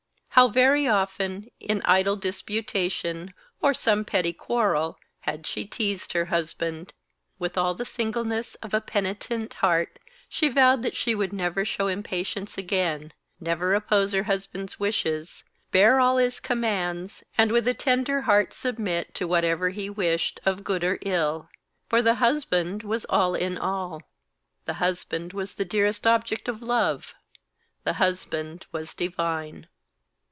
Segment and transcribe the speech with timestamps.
[0.35, 6.93] How very often, in idle disputation or some petty quarrel, had she teased her husband!
[7.37, 11.87] With all the singleness of a penitent heart she vowed that she would never show
[11.87, 13.11] impatience again,
[13.41, 19.13] never oppose her husband's wishes, bear all his commands, and with a tender heart submit
[19.15, 21.49] to whatever he wished of good or ill;
[21.89, 24.01] for the husband was all in all,
[24.65, 27.13] the husband was the dearest object of love,
[27.83, 29.67] the husband was divine.